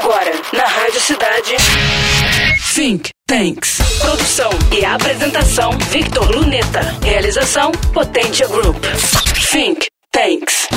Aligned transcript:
Agora, 0.00 0.30
na 0.52 0.64
Rádio 0.64 1.00
Cidade. 1.00 1.56
Think 2.72 3.08
Tanks. 3.26 3.78
Produção 4.00 4.50
e 4.72 4.84
apresentação: 4.84 5.72
Victor 5.90 6.30
Luneta. 6.30 6.96
Realização: 7.02 7.72
Potência 7.92 8.46
Group. 8.46 8.76
Think 9.50 9.86
Tanks. 10.12 10.68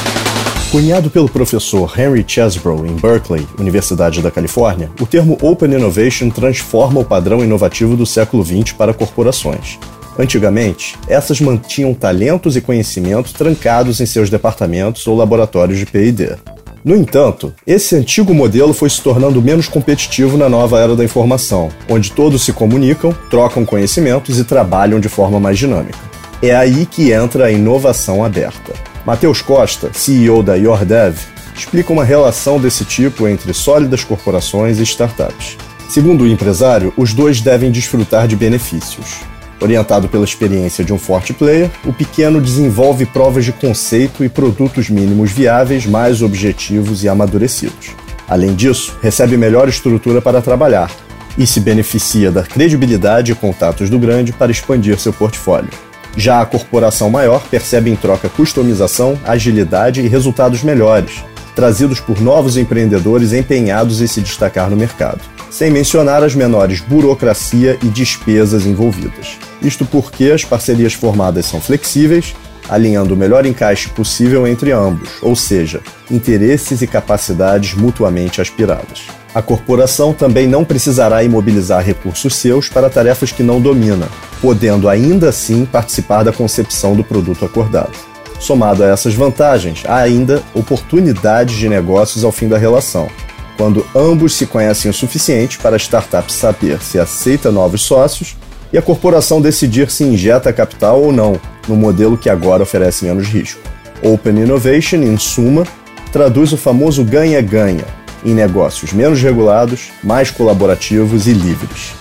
Cunhado 0.72 1.12
pelo 1.12 1.30
professor 1.30 1.94
Henry 2.00 2.26
Chesbrough 2.28 2.88
em 2.88 2.96
Berkeley, 2.96 3.48
Universidade 3.60 4.24
da 4.24 4.32
Califórnia, 4.32 4.90
o 5.00 5.06
termo 5.06 5.38
Open 5.40 5.72
Innovation 5.72 6.32
transforma 6.32 7.00
o 7.00 7.06
padrão 7.06 7.44
inovativo 7.44 7.96
do 7.96 8.08
século 8.08 8.44
XX 8.44 8.72
para 8.72 8.92
corporações. 8.92 9.78
Antigamente, 10.18 10.98
essas 11.08 11.40
mantinham 11.40 11.94
talentos 11.94 12.58
e 12.58 12.62
conhecimentos 12.62 13.34
trancados 13.34 14.02
em 14.02 14.06
seus 14.06 14.32
departamentos 14.32 15.06
ou 15.06 15.16
laboratórios 15.16 15.78
de 15.78 15.86
PD. 15.86 16.38
No 16.84 16.96
entanto, 16.96 17.54
esse 17.66 17.96
antigo 17.96 18.34
modelo 18.34 18.74
foi 18.74 18.90
se 18.90 19.02
tornando 19.02 19.42
menos 19.42 19.68
competitivo 19.68 20.36
na 20.36 20.50
nova 20.50 20.80
era 20.80 20.96
da 20.96 21.04
informação, 21.04 21.70
onde 21.88 22.12
todos 22.12 22.44
se 22.44 22.52
comunicam, 22.52 23.16
trocam 23.30 23.64
conhecimentos 23.64 24.40
e 24.40 24.44
trabalham 24.44 25.00
de 25.00 25.08
forma 25.08 25.40
mais 25.40 25.60
dinâmica. 25.60 26.00
É 26.42 26.56
aí 26.56 26.88
que 26.88 27.12
entra 27.12 27.46
a 27.46 27.52
inovação 27.52 28.26
aberta. 28.26 28.74
Matheus 29.06 29.44
Costa, 29.44 29.92
CEO 29.94 30.42
da 30.42 30.56
YourDev, 30.56 31.20
explica 31.56 31.94
uma 31.94 32.04
relação 32.04 32.60
desse 32.60 32.84
tipo 32.84 33.28
entre 33.28 33.54
sólidas 33.54 34.04
corporações 34.04 34.80
e 34.80 34.84
startups. 34.84 35.58
Segundo 35.88 36.24
o 36.24 36.28
empresário, 36.28 36.92
os 36.98 37.14
dois 37.14 37.42
devem 37.42 37.70
desfrutar 37.70 38.28
de 38.28 38.36
benefícios. 38.36 39.20
Orientado 39.62 40.10
pela 40.10 40.26
experiência 40.26 40.84
de 40.84 40.92
um 40.92 40.98
forte 40.98 41.34
player, 41.34 41.70
o 41.86 41.94
pequeno 41.94 42.42
desenvolve 42.42 43.06
provas 43.06 43.46
de 43.46 43.52
conceito 43.52 44.24
e 44.24 44.30
produtos 44.30 44.90
mínimos 44.90 45.32
viáveis 45.32 45.86
mais 45.86 46.24
objetivos 46.24 47.04
e 47.04 47.10
amadurecidos. 47.10 47.92
Além 48.28 48.56
disso, 48.56 48.98
recebe 49.04 49.38
melhor 49.38 49.70
estrutura 49.70 50.20
para 50.20 50.42
trabalhar 50.42 50.90
e 51.38 51.46
se 51.46 51.60
beneficia 51.60 52.32
da 52.32 52.42
credibilidade 52.42 53.32
e 53.32 53.36
contatos 53.36 53.88
do 53.88 54.00
grande 54.00 54.34
para 54.34 54.52
expandir 54.52 55.00
seu 55.00 55.14
portfólio. 55.14 55.70
Já 56.18 56.42
a 56.42 56.46
corporação 56.46 57.10
maior 57.12 57.44
percebe 57.48 57.92
em 57.92 57.96
troca 57.96 58.30
customização, 58.30 59.18
agilidade 59.24 60.02
e 60.02 60.08
resultados 60.08 60.64
melhores, 60.64 61.24
trazidos 61.56 62.00
por 62.00 62.20
novos 62.20 62.58
empreendedores 62.58 63.32
empenhados 63.32 64.02
em 64.02 64.08
se 64.08 64.22
destacar 64.22 64.72
no 64.72 64.76
mercado, 64.76 65.22
sem 65.52 65.70
mencionar 65.70 66.24
as 66.24 66.34
menores 66.34 66.82
burocracia 66.82 67.78
e 67.84 67.88
despesas 67.88 68.66
envolvidas. 68.66 69.38
Isto 69.62 69.86
porque 69.86 70.32
as 70.32 70.44
parcerias 70.44 70.94
formadas 70.94 71.46
são 71.46 71.62
flexíveis, 71.62 72.36
alinhando 72.70 73.14
o 73.14 73.18
melhor 73.18 73.46
encaixe 73.46 73.90
possível 73.90 74.48
entre 74.48 74.72
ambos, 74.72 75.10
ou 75.22 75.36
seja, 75.36 75.82
interesses 76.10 76.82
e 76.82 76.88
capacidades 76.88 77.74
mutuamente 77.74 78.42
aspiradas. 78.42 79.04
A 79.34 79.42
corporação 79.42 80.14
também 80.14 80.48
não 80.48 80.66
precisará 80.66 81.24
imobilizar 81.24 81.84
recursos 81.84 82.36
seus 82.36 82.68
para 82.68 82.90
tarefas 82.90 83.32
que 83.32 83.44
não 83.44 83.62
domina, 83.62 84.10
podendo 84.42 84.90
ainda 84.90 85.30
assim 85.30 85.66
participar 85.66 86.24
da 86.24 86.34
concepção 86.34 86.96
do 86.96 87.04
produto 87.04 87.46
acordado. 87.46 87.92
Somado 88.40 88.84
a 88.84 88.88
essas 88.88 89.14
vantagens, 89.14 89.84
há 89.86 89.98
ainda 89.98 90.42
oportunidades 90.54 91.56
de 91.56 91.70
negócios 91.70 92.24
ao 92.24 92.32
fim 92.32 92.48
da 92.48 92.58
relação, 92.58 93.08
quando 93.56 93.86
ambos 93.96 94.34
se 94.34 94.48
conhecem 94.48 94.90
o 94.90 94.94
suficiente 94.94 95.60
para 95.60 95.76
a 95.76 95.80
startup 95.80 96.32
saber 96.32 96.82
se 96.82 96.98
aceita 97.00 97.52
novos 97.52 97.84
sócios 97.84 98.36
e 98.72 98.78
a 98.78 98.82
corporação 98.82 99.42
decidir 99.42 99.90
se 99.90 100.04
injeta 100.04 100.54
capital 100.54 101.02
ou 101.02 101.12
não 101.12 101.40
no 101.68 101.76
modelo 101.76 102.18
que 102.18 102.30
agora 102.30 102.64
oferece 102.64 103.06
menos 103.06 103.28
risco. 103.28 103.62
Open 104.02 104.40
Innovation, 104.40 104.98
em 104.98 105.18
suma, 105.18 105.64
traduz 106.12 106.52
o 106.52 106.58
famoso 106.58 107.04
ganha-ganha 107.04 107.86
em 108.26 108.34
negócios 108.34 108.94
menos 108.94 109.22
regulados, 109.22 109.92
mais 110.04 110.30
colaborativos 110.30 111.28
e 111.28 111.34
livres. 111.34 111.94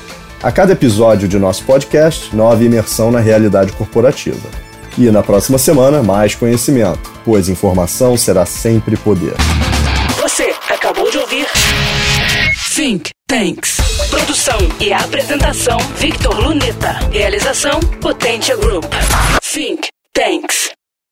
A 0.42 0.50
cada 0.50 0.72
episódio 0.72 1.28
de 1.28 1.38
nosso 1.38 1.64
podcast, 1.64 2.34
nova 2.34 2.62
imersão 2.64 3.10
na 3.10 3.20
realidade 3.20 3.72
corporativa. 3.72 4.48
E 4.98 5.10
na 5.10 5.22
próxima 5.22 5.58
semana, 5.58 6.02
mais 6.02 6.34
conhecimento, 6.34 7.10
pois 7.24 7.48
informação 7.48 8.16
será 8.16 8.44
sempre 8.44 8.96
poder. 8.96 9.34
Think 12.80 13.10
Tanks. 13.28 13.76
Produção 14.08 14.56
e 14.80 14.90
apresentação: 14.90 15.78
Victor 15.98 16.40
Luneta. 16.40 16.92
Realização: 17.12 17.78
Potência 18.00 18.56
Group. 18.56 18.86
Think 19.42 19.88
Tanks. 20.14 20.70